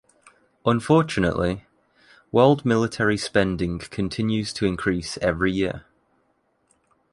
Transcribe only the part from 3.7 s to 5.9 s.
continues to increase every year.